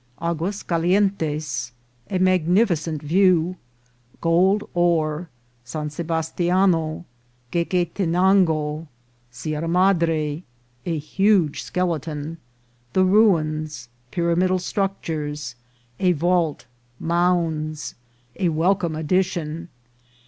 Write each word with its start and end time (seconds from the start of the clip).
—Agua 0.29 0.49
Calientes.— 0.51 1.73
A 2.09 2.17
magnificent 2.17 3.03
View.— 3.03 3.55
Gold 4.19 4.67
Ore.— 4.73 5.29
San 5.71 5.91
Sebastiano.— 5.91 7.05
Gue 7.51 7.65
guetenango.— 7.69 8.87
Sierra 9.29 9.67
Madre.— 9.67 10.41
A 10.87 10.97
huge 10.97 11.61
Skeleton.— 11.61 12.37
The 12.93 13.05
Ruins.— 13.05 13.89
Pyramidal 14.09 14.57
Structures,— 14.57 15.53
A 16.07 16.13
Vault.— 16.13 16.65
Mounds.— 17.13 17.93
A 18.39 18.49
welcome 18.49 18.95
Addition. 18.95 19.69